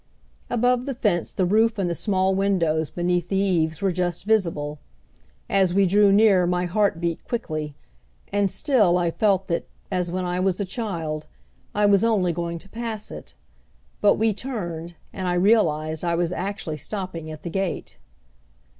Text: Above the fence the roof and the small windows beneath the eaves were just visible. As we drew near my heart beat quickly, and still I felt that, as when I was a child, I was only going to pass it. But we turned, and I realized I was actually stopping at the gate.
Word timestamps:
Above 0.49 0.87
the 0.87 0.95
fence 0.95 1.31
the 1.31 1.45
roof 1.45 1.77
and 1.77 1.87
the 1.87 1.93
small 1.93 2.33
windows 2.33 2.89
beneath 2.89 3.29
the 3.29 3.35
eaves 3.37 3.83
were 3.83 3.91
just 3.91 4.25
visible. 4.25 4.79
As 5.47 5.75
we 5.75 5.85
drew 5.85 6.11
near 6.11 6.47
my 6.47 6.65
heart 6.65 6.99
beat 6.99 7.23
quickly, 7.27 7.75
and 8.33 8.49
still 8.49 8.97
I 8.97 9.11
felt 9.11 9.47
that, 9.49 9.67
as 9.91 10.09
when 10.09 10.25
I 10.25 10.39
was 10.39 10.59
a 10.59 10.65
child, 10.65 11.27
I 11.75 11.85
was 11.85 12.03
only 12.03 12.33
going 12.33 12.57
to 12.57 12.69
pass 12.69 13.11
it. 13.11 13.35
But 14.01 14.15
we 14.15 14.33
turned, 14.33 14.95
and 15.13 15.27
I 15.27 15.35
realized 15.35 16.03
I 16.03 16.15
was 16.15 16.31
actually 16.33 16.77
stopping 16.77 17.29
at 17.29 17.43
the 17.43 17.51
gate. 17.51 17.99